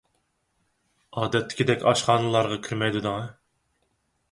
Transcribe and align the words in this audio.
ئادەتتىكىدەك 1.19 1.85
ئاشخانىلارغا 1.91 2.59
كىرمەيدۇ 2.69 3.05
دەڭە. 3.07 3.31